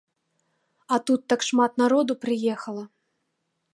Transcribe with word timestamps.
А 0.95 0.99
тут 1.09 1.21
так 1.33 1.45
шмат 1.49 1.71
народу 1.81 2.13
прыехала. 2.25 2.83